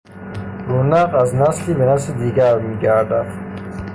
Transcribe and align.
رونق 0.67 1.15
از 1.15 1.35
نسلی 1.35 1.73
به 1.73 1.85
نسل 1.85 2.13
دیگر 2.13 2.59
میگردد. 2.59 3.33